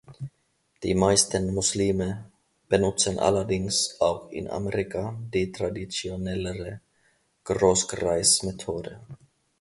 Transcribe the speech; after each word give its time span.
Die 0.81 0.95
meisten 0.95 1.53
Muslime 1.53 2.25
benutzen 2.67 3.19
allerdings 3.19 4.01
auch 4.01 4.31
in 4.31 4.49
Amerika 4.49 5.15
die 5.31 5.51
traditionellere 5.51 6.81
Großkreis-Methode. 7.43 8.99